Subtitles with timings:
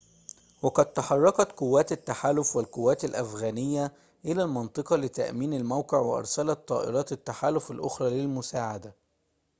[0.61, 3.91] وقد تحركت قوات التحالف والقوات الأفغانية
[4.25, 8.95] إلى المنطقة لتأمين الموقع وأرسلت طائرات التحالف الأخرى للمساعدة